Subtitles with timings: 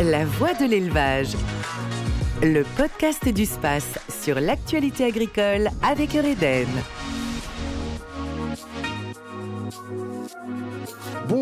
[0.00, 1.32] La voix de l'élevage.
[2.40, 6.68] Le podcast du space sur l'actualité agricole avec Eureden.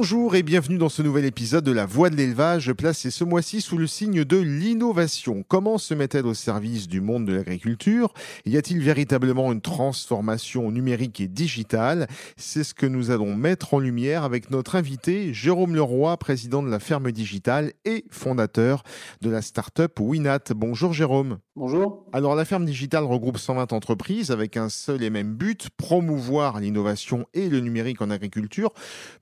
[0.08, 3.60] Bonjour et bienvenue dans ce nouvel épisode de La Voix de l'élevage, placé ce mois-ci
[3.60, 5.42] sous le signe de l'innovation.
[5.48, 8.14] Comment se met-elle au service du monde de l'agriculture?
[8.44, 12.06] Y a-t-il véritablement une transformation numérique et digitale?
[12.36, 16.70] C'est ce que nous allons mettre en lumière avec notre invité, Jérôme Leroy, président de
[16.70, 18.84] la ferme digitale et fondateur
[19.22, 20.52] de la start-up Winat.
[20.54, 21.38] Bonjour Jérôme.
[21.58, 22.04] Bonjour.
[22.12, 27.24] Alors la ferme digitale regroupe 120 entreprises avec un seul et même but, promouvoir l'innovation
[27.32, 28.74] et le numérique en agriculture.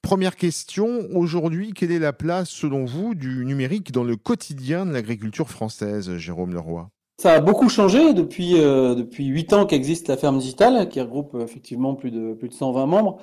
[0.03, 4.93] Première question, aujourd'hui, quelle est la place selon vous du numérique dans le quotidien de
[4.93, 6.91] l'agriculture française, Jérôme Leroy?
[7.19, 11.37] Ça a beaucoup changé depuis euh, depuis huit ans qu'existe la ferme digitale, qui regroupe
[11.37, 13.19] euh, effectivement plus de plus de 120 membres.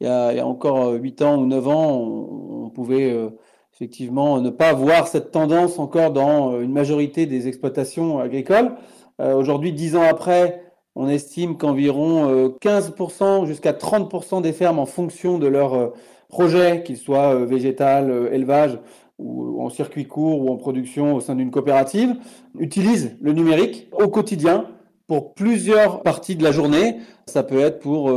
[0.00, 3.12] Il y a, il y a encore huit ans ou neuf ans, on, on pouvait
[3.12, 3.30] euh,
[3.76, 8.72] effectivement ne pas voir cette tendance encore dans euh, une majorité des exploitations agricoles.
[9.20, 10.62] Euh, Aujourd'hui, dix ans après,
[10.94, 15.88] on estime qu'environ euh, 15% jusqu'à 30% des fermes, en fonction de leur euh,
[16.30, 18.78] projet, qu'il soit euh, végétal, élevage
[19.18, 22.16] ou en circuit court ou en production au sein d'une coopérative,
[22.58, 24.70] utilisent le numérique au quotidien
[25.06, 26.96] pour plusieurs parties de la journée.
[27.26, 28.10] Ça peut être pour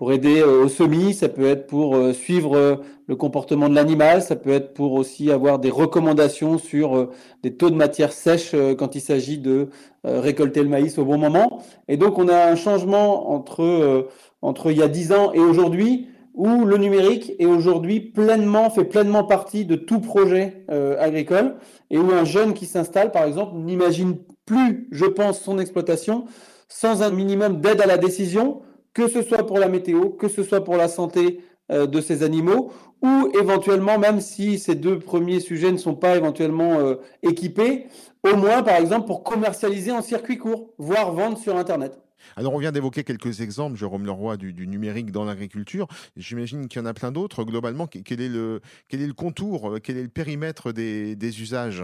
[0.00, 4.48] pour aider au semis, ça peut être pour suivre le comportement de l'animal, ça peut
[4.48, 7.10] être pour aussi avoir des recommandations sur
[7.42, 9.68] des taux de matière sèche quand il s'agit de
[10.02, 11.62] récolter le maïs au bon moment.
[11.86, 14.08] Et donc on a un changement entre
[14.40, 18.84] entre il y a dix ans et aujourd'hui où le numérique est aujourd'hui pleinement fait
[18.84, 21.56] pleinement partie de tout projet euh, agricole
[21.90, 26.24] et où un jeune qui s'installe par exemple n'imagine plus, je pense, son exploitation
[26.68, 28.62] sans un minimum d'aide à la décision
[28.92, 32.22] que ce soit pour la météo, que ce soit pour la santé euh, de ces
[32.22, 37.86] animaux, ou éventuellement, même si ces deux premiers sujets ne sont pas éventuellement euh, équipés,
[38.22, 41.98] au moins, par exemple, pour commercialiser en circuit court, voire vendre sur Internet.
[42.36, 45.86] Alors, on vient d'évoquer quelques exemples, Jérôme Leroy, du, du numérique dans l'agriculture.
[46.16, 47.44] J'imagine qu'il y en a plein d'autres.
[47.44, 51.82] Globalement, quel est le, quel est le contour, quel est le périmètre des, des usages?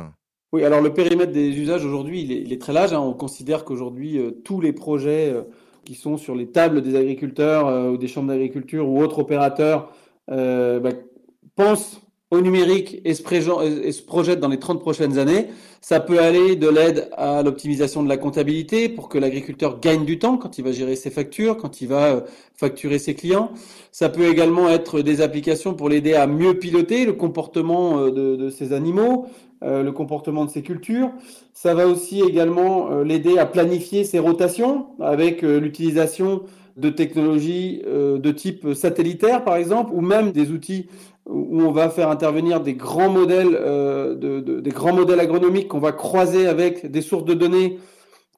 [0.53, 2.93] Oui, alors le périmètre des usages aujourd'hui, il, il est, très large.
[2.93, 3.00] Hein.
[3.00, 5.43] On considère qu'aujourd'hui, euh, tous les projets euh,
[5.87, 9.93] qui sont sur les tables des agriculteurs euh, ou des chambres d'agriculture ou autres opérateurs
[10.31, 10.91] euh, bah,
[11.55, 12.03] pensent
[12.33, 15.47] au numérique et se, et projettent dans les 30 prochaines années.
[15.81, 20.19] Ça peut aller de l'aide à l'optimisation de la comptabilité pour que l'agriculteur gagne du
[20.19, 22.21] temps quand il va gérer ses factures, quand il va euh,
[22.57, 23.53] facturer ses clients.
[23.93, 28.51] Ça peut également être des applications pour l'aider à mieux piloter le comportement de, de
[28.51, 29.27] ses animaux,
[29.62, 31.11] euh, le comportement de ses cultures.
[31.55, 36.43] Ça va aussi également euh, l'aider à planifier ses rotations avec euh, l'utilisation
[36.77, 40.89] de technologies de type satellitaire, par exemple, ou même des outils
[41.25, 45.78] où on va faire intervenir des grands modèles, de, de, des grands modèles agronomiques qu'on
[45.78, 47.78] va croiser avec des sources de données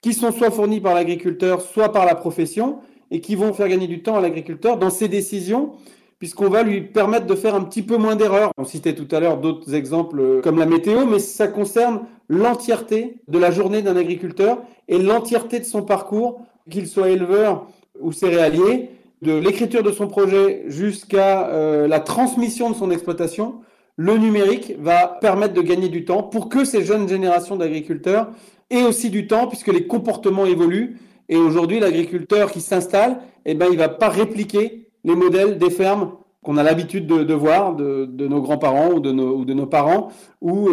[0.02, 2.78] qui sont soit fournies par l'agriculteur, soit par la profession,
[3.10, 5.72] et qui vont faire gagner du temps à l'agriculteur dans ses décisions
[6.18, 8.50] puisqu'on va lui permettre de faire un petit peu moins d'erreurs.
[8.58, 13.38] On citait tout à l'heure d'autres exemples comme la météo, mais ça concerne l'entièreté de
[13.38, 14.58] la journée d'un agriculteur
[14.88, 16.40] et l'entièreté de son parcours,
[16.70, 17.66] qu'il soit éleveur
[18.00, 18.90] ou céréalier,
[19.22, 23.56] de l'écriture de son projet jusqu'à euh, la transmission de son exploitation.
[23.96, 28.28] Le numérique va permettre de gagner du temps pour que ces jeunes générations d'agriculteurs
[28.70, 30.98] aient aussi du temps, puisque les comportements évoluent.
[31.28, 36.12] Et aujourd'hui, l'agriculteur qui s'installe, eh ben, il va pas répliquer les modèles des fermes
[36.42, 40.08] qu'on a l'habitude de, voir de, nos grands-parents ou de nos, parents,
[40.40, 40.68] où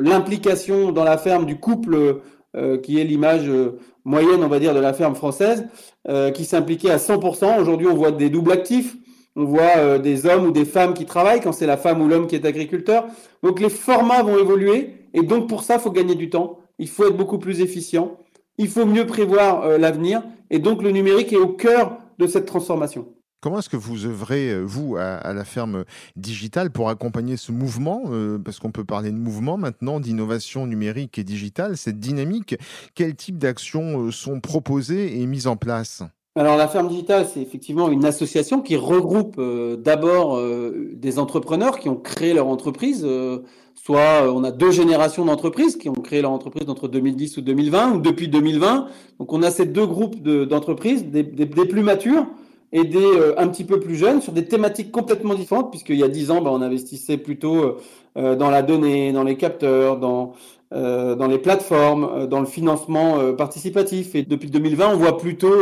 [0.00, 2.20] l'implication dans la ferme du couple,
[2.54, 5.66] euh, qui est l'image euh, moyenne, on va dire, de la ferme française,
[6.06, 7.58] euh, qui s'impliquait à 100%.
[7.58, 8.96] Aujourd'hui, on voit des doubles actifs.
[9.36, 12.26] On voit des hommes ou des femmes qui travaillent quand c'est la femme ou l'homme
[12.26, 13.06] qui est agriculteur.
[13.42, 16.58] Donc les formats vont évoluer et donc pour ça, il faut gagner du temps.
[16.78, 18.18] Il faut être beaucoup plus efficient.
[18.58, 23.06] Il faut mieux prévoir l'avenir et donc le numérique est au cœur de cette transformation.
[23.42, 28.38] Comment est-ce que vous œuvrez, vous, à, la ferme digitale pour accompagner ce mouvement euh,
[28.38, 32.54] Parce qu'on peut parler de mouvement maintenant, d'innovation numérique et digitale, cette dynamique.
[32.94, 36.04] Quel type d'actions euh, sont proposées et mises en place?
[36.34, 41.78] Alors la ferme digitale, c'est effectivement une association qui regroupe euh, d'abord euh, des entrepreneurs
[41.78, 43.02] qui ont créé leur entreprise.
[43.04, 43.40] Euh,
[43.74, 47.96] soit on a deux générations d'entreprises qui ont créé leur entreprise entre 2010 ou 2020
[47.96, 48.86] ou depuis 2020.
[49.18, 52.26] Donc on a ces deux groupes d'entreprises, des, des, plus matures
[52.72, 56.08] et des un petit peu plus jeunes sur des thématiques complètement différentes puisqu'il y a
[56.08, 57.76] dix ans, bah, on investissait plutôt
[58.16, 60.34] dans la donnée, dans les capteurs, dans
[60.72, 64.14] euh, dans les plateformes, euh, dans le financement euh, participatif.
[64.14, 65.52] Et depuis 2020, on voit plutôt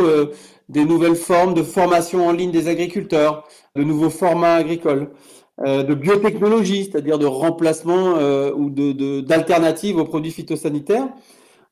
[0.69, 5.09] des nouvelles formes de formation en ligne des agriculteurs, de nouveaux formats agricoles.
[5.63, 8.15] de biotechnologie, c'est-à-dire de remplacement
[8.55, 8.69] ou
[9.21, 11.07] d'alternative aux produits phytosanitaires.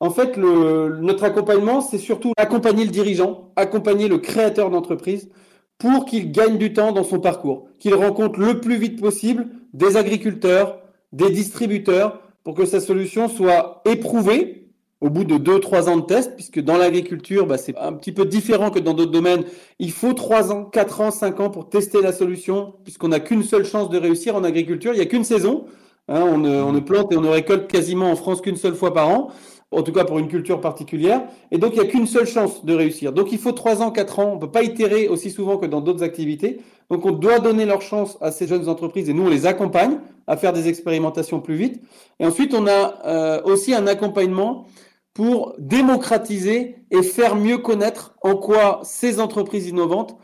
[0.00, 5.28] En fait, notre accompagnement, c'est surtout accompagner le dirigeant, accompagner le créateur d'entreprise
[5.76, 9.96] pour qu'il gagne du temps dans son parcours, qu'il rencontre le plus vite possible des
[9.96, 10.78] agriculteurs,
[11.12, 14.68] des distributeurs, pour que sa solution soit éprouvée
[15.02, 18.24] au bout de 2-3 ans de test, puisque dans l'agriculture, bah, c'est un petit peu
[18.26, 19.44] différent que dans d'autres domaines.
[19.78, 23.42] Il faut 3 ans, 4 ans, 5 ans pour tester la solution, puisqu'on n'a qu'une
[23.42, 24.92] seule chance de réussir en agriculture.
[24.92, 25.64] Il n'y a qu'une saison.
[26.08, 29.08] Hein, on, ne, plante et on ne récolte quasiment en France qu'une seule fois par
[29.08, 29.30] an
[29.72, 31.22] en tout cas pour une culture particulière.
[31.50, 33.12] Et donc, il n'y a qu'une seule chance de réussir.
[33.12, 34.32] Donc, il faut trois ans, quatre ans.
[34.32, 36.60] On ne peut pas itérer aussi souvent que dans d'autres activités.
[36.90, 39.98] Donc, on doit donner leur chance à ces jeunes entreprises et nous, on les accompagne
[40.26, 41.82] à faire des expérimentations plus vite.
[42.18, 44.66] Et ensuite, on a euh, aussi un accompagnement
[45.14, 50.16] pour démocratiser et faire mieux connaître en quoi ces entreprises innovantes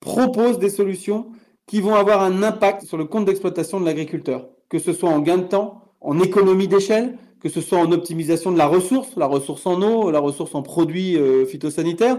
[0.00, 1.26] proposent des solutions
[1.66, 5.20] qui vont avoir un impact sur le compte d'exploitation de l'agriculteur, que ce soit en
[5.20, 9.26] gain de temps, en économie d'échelle, que ce soit en optimisation de la ressource, la
[9.26, 12.18] ressource en eau, la ressource en produits euh, phytosanitaires,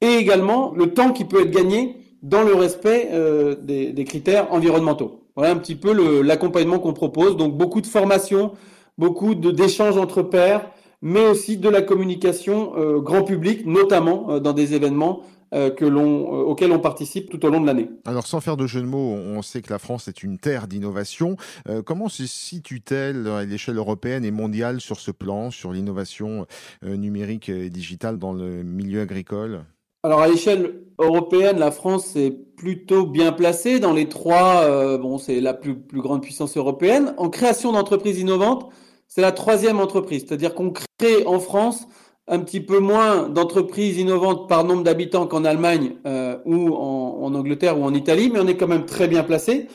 [0.00, 5.26] et également le temps qui peut être gagné dans le respect euh, des, critères environnementaux.
[5.34, 7.36] Voilà un petit peu l'accompagnement qu'on propose.
[7.36, 8.52] Donc beaucoup de formation,
[8.98, 10.70] beaucoup d'échanges entre pairs,
[11.00, 15.22] mais aussi de la communication euh, grand public, notamment dans des événements
[15.70, 17.90] que l'on, euh, auquel on participe tout au long de l'année.
[18.06, 20.66] Alors sans faire de jeu de mots, on sait que la France est une terre
[20.66, 21.36] d'innovation.
[21.68, 26.46] Euh, comment se situe-t-elle à l'échelle européenne et mondiale sur ce plan, sur l'innovation
[26.82, 29.64] numérique et digitale dans le milieu agricole?
[30.02, 34.98] Alors à l'échelle européenne, la France est plutôt bien placée dans les trois.
[34.98, 37.14] bon, c'est la plus, plus grande puissance européenne.
[37.18, 38.68] En création d'entreprises innovantes,
[39.06, 41.86] c'est la troisième entreprise, c'est-à-dire qu'on crée en France
[42.28, 47.78] un petit peu moins d'entreprises innovantes par nombre d'habitants qu'en Allemagne euh, ou en, Angleterre
[47.78, 49.68] ou en Italie, mais on est quand même très bien placé.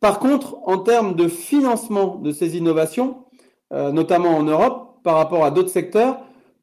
[0.00, 3.24] Par contre, en termes de financement de ces innovations,
[3.72, 6.20] euh, notamment en Europe, par rapport à d'autres secteurs,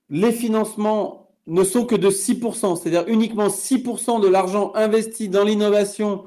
[0.10, 6.24] les financements ne sont que de 6%, c'est-à-dire uniquement 6% de l'argent investi dans l'innovation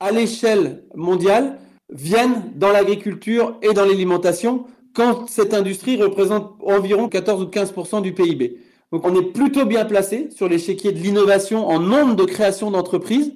[0.00, 1.58] à l'échelle mondiale
[1.90, 4.64] viennent dans l'agriculture et dans l'alimentation,
[4.96, 8.56] quand cette industrie représente environ 14 ou 15% du PIB.
[8.90, 13.34] Donc on est plutôt bien placé sur l'échiquier de l'innovation en nombre de création d'entreprises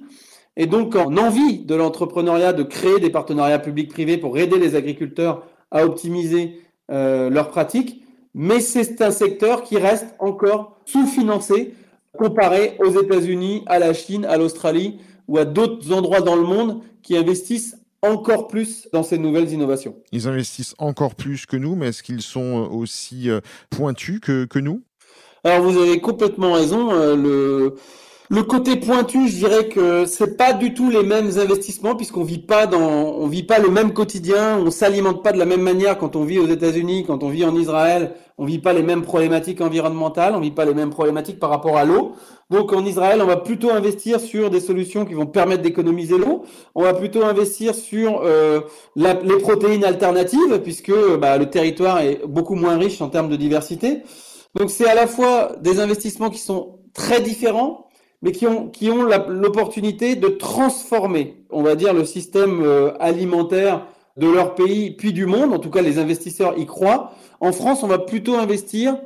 [0.57, 5.45] et donc en envie de l'entrepreneuriat de créer des partenariats publics-privés pour aider les agriculteurs
[5.69, 6.59] à optimiser
[6.89, 8.03] euh, leurs pratiques.
[8.33, 11.75] Mais c'est un secteur qui reste encore sous-financé
[12.17, 16.81] comparé aux États-Unis, à la Chine, à l'Australie ou à d'autres endroits dans le monde
[17.03, 19.95] qui investissent encore plus dans ces nouvelles innovations.
[20.11, 24.45] Ils investissent encore plus que nous, mais est-ce qu'ils sont euh, aussi euh, pointus que,
[24.45, 24.83] que nous?
[25.43, 26.91] Alors vous avez complètement raison.
[26.91, 27.75] Euh, le,
[28.33, 32.39] le côté pointu, je dirais que c'est pas du tout les mêmes investissements puisqu'on vit
[32.39, 35.97] pas dans, on vit pas le même quotidien, on s'alimente pas de la même manière
[35.97, 39.01] quand on vit aux États-Unis, quand on vit en Israël, on vit pas les mêmes
[39.01, 42.13] problématiques environnementales, on vit pas les mêmes problématiques par rapport à l'eau.
[42.49, 46.43] Donc en Israël, on va plutôt investir sur des solutions qui vont permettre d'économiser l'eau.
[46.73, 48.61] On va plutôt investir sur euh,
[48.95, 54.03] les protéines alternatives puisque bah, le territoire est beaucoup moins riche en termes de diversité.
[54.55, 57.90] Donc c'est à la fois des investissements qui sont très différents
[58.21, 63.87] mais qui ont, qui ont l'opportunité de transformer, on va dire, le système euh, alimentaire
[64.17, 65.53] de leur pays, puis du monde.
[65.53, 67.13] En tout cas, les investisseurs y croient.
[67.39, 68.97] En France, on va plutôt investir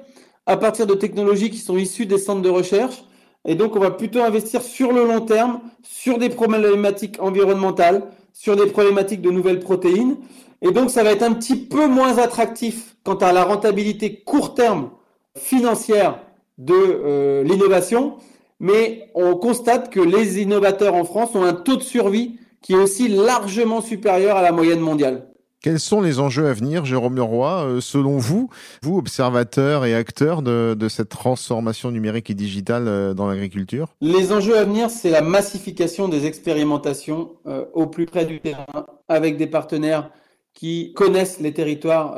[0.45, 3.05] à partir de technologies qui sont issues des centres de recherche.
[3.45, 8.03] Et donc, on va plutôt investir sur le long terme, sur des problématiques environnementales,
[8.34, 10.17] sur des problématiques de nouvelles protéines.
[10.62, 14.55] Et donc, ça va être un petit peu moins attractif quant à la rentabilité court
[14.55, 14.89] terme
[15.38, 16.19] financière
[16.57, 18.15] de euh, l'innovation
[18.59, 22.77] mais on constate que les innovateurs en France ont un taux de survie qui est
[22.77, 25.27] aussi largement supérieur à la moyenne mondiale.
[25.65, 28.51] Quels sont les enjeux à venir, Jérôme Leroy, euh, selon vous,
[28.83, 33.88] vous, observateurs et acteurs de, cette transformation numérique et digitale euh, dans l'agriculture?
[34.00, 38.85] Les enjeux à venir, c'est la massification des expérimentations euh, au plus près du terrain,
[39.09, 40.12] avec des partenaires
[40.55, 42.17] qui connaissent les territoires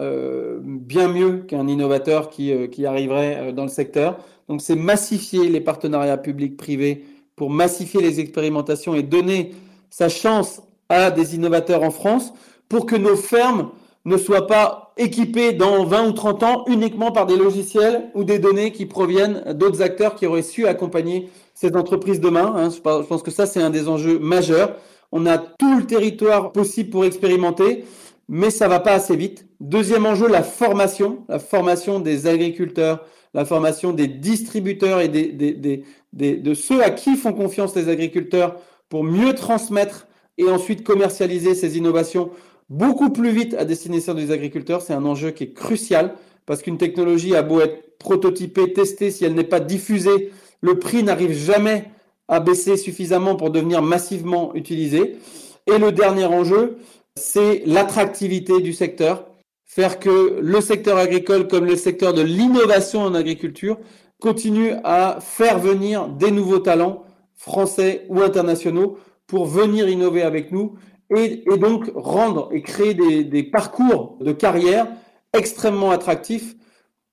[0.61, 4.19] bien mieux qu'un innovateur qui, qui arriverait dans le secteur.
[4.47, 7.03] Donc c'est massifier les partenariats publics-privés
[7.35, 9.55] pour massifier les expérimentations et donner
[9.89, 12.33] sa chance à des innovateurs en France
[12.69, 13.71] pour que nos fermes
[14.05, 18.39] ne soient pas équipées dans 20 ou 30 ans uniquement par des logiciels ou des
[18.39, 22.53] données qui proviennent d'autres acteurs qui auraient su accompagner ces entreprises demain.
[22.55, 22.69] Hein.
[22.69, 24.75] Je pense que ça, c'est un des enjeux majeurs.
[25.11, 27.85] On a tout le territoire possible pour expérimenter,
[28.29, 29.47] mais ça va pas assez vite.
[29.59, 36.53] Deuxième enjeu, la formation, la formation des agriculteurs, la formation des distributeurs et des, de
[36.53, 38.55] ceux à qui font confiance les agriculteurs
[38.89, 40.07] pour mieux transmettre
[40.37, 42.31] et ensuite commercialiser ces innovations
[42.69, 46.15] beaucoup plus vite à destination des agriculteurs, c'est un enjeu qui est crucial
[46.45, 50.31] parce qu'une technologie a beau être prototypée, testée, si elle n'est pas diffusée,
[50.61, 51.85] le prix n'arrive jamais
[52.27, 55.17] à baisser suffisamment pour devenir massivement utilisé.
[55.65, 56.77] Et le dernier enjeu,
[57.17, 59.27] c'est l'attractivité du secteur,
[59.65, 63.77] faire que le secteur agricole comme le secteur de l'innovation en agriculture
[64.19, 67.03] continue à faire venir des nouveaux talents
[67.35, 68.97] français ou internationaux
[69.27, 70.75] pour venir innover avec nous
[71.15, 74.87] et, donc rendre et créer des, parcours de carrière
[75.33, 76.55] extrêmement attractifs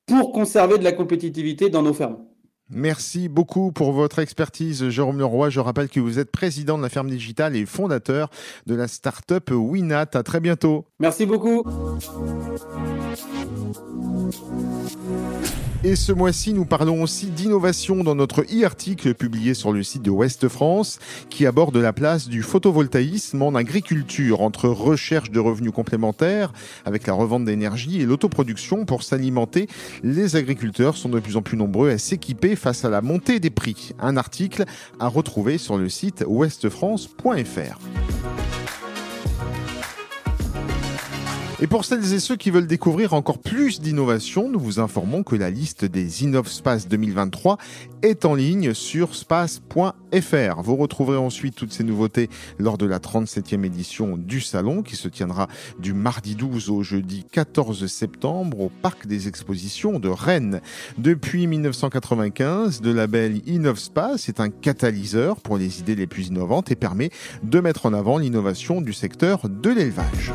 [0.07, 2.25] pour conserver de la compétitivité dans nos fermes.
[2.75, 5.49] Merci beaucoup pour votre expertise, Jérôme Leroy.
[5.49, 8.31] Je rappelle que vous êtes président de la ferme digitale et fondateur
[8.67, 10.09] de la start-up Winat.
[10.15, 10.85] À très bientôt.
[10.99, 11.63] Merci beaucoup.
[15.87, 20.09] Et ce mois-ci, nous parlons aussi d'innovation dans notre e-article publié sur le site de
[20.09, 26.55] Ouest France qui aborde la place du photovoltaïsme en agriculture entre recherche de revenus complémentaires
[26.87, 29.69] avec la revente d'énergie et l'autoproduction pour s'alimenter.
[30.03, 33.51] Les agriculteurs sont de plus en plus nombreux à s'équiper face à la montée des
[33.51, 33.93] prix.
[33.99, 34.65] Un article
[34.99, 37.94] à retrouver sur le site ouestfrance.fr.
[41.65, 45.35] Et pour celles et ceux qui veulent découvrir encore plus d'innovation, nous vous informons que
[45.35, 47.57] la liste des InnovSpace 2023
[48.03, 50.63] est en ligne sur space.fr.
[50.63, 52.29] Vous retrouverez ensuite toutes ces nouveautés
[52.59, 57.25] lors de la 37e édition du salon qui se tiendra du mardi 12 au jeudi
[57.33, 60.61] 14 septembre au Parc des Expositions de Rennes.
[60.99, 66.77] Depuis 1995, le label InnovSpace est un catalyseur pour les idées les plus innovantes et
[66.77, 67.09] permet
[67.43, 70.31] de mettre en avant l'innovation du secteur de l'élevage.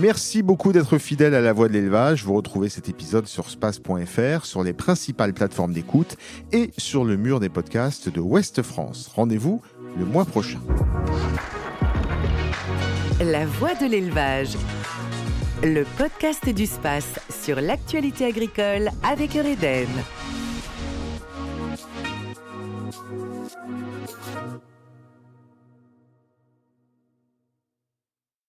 [0.00, 2.24] Merci beaucoup d'être fidèle à la voix de l'élevage.
[2.24, 6.16] Vous retrouvez cet épisode sur space.fr, sur les principales plateformes d'écoute
[6.52, 9.10] et sur le mur des podcasts de Ouest France.
[9.12, 9.60] Rendez-vous
[9.98, 10.60] le mois prochain.
[13.20, 14.56] La voix de l'élevage.
[15.64, 19.88] Le podcast du space sur l'actualité agricole avec Eureden.